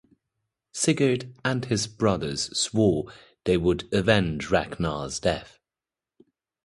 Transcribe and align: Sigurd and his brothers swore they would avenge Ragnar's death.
Sigurd 0.73 1.31
and 1.45 1.65
his 1.65 1.85
brothers 1.85 2.57
swore 2.59 3.13
they 3.45 3.55
would 3.55 3.87
avenge 3.93 4.49
Ragnar's 4.49 5.19
death. 5.19 5.59